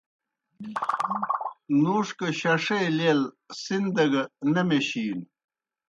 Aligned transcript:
نُوݜ 1.81 2.07
گہ 2.19 2.29
شݜے 2.39 2.79
لیل 2.97 3.21
سن 3.61 3.83
دہ 3.95 4.05
گہ 4.11 4.23
نہ 4.53 4.61
میشِینوْ 4.67 5.23